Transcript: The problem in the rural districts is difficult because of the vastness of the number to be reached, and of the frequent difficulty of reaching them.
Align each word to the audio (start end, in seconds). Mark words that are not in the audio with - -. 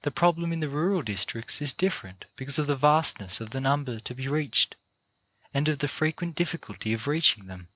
The 0.00 0.10
problem 0.10 0.50
in 0.50 0.60
the 0.60 0.68
rural 0.70 1.02
districts 1.02 1.60
is 1.60 1.74
difficult 1.74 2.24
because 2.36 2.58
of 2.58 2.66
the 2.66 2.74
vastness 2.74 3.38
of 3.38 3.50
the 3.50 3.60
number 3.60 4.00
to 4.00 4.14
be 4.14 4.26
reached, 4.26 4.76
and 5.52 5.68
of 5.68 5.80
the 5.80 5.88
frequent 5.88 6.36
difficulty 6.36 6.94
of 6.94 7.06
reaching 7.06 7.48
them. 7.48 7.68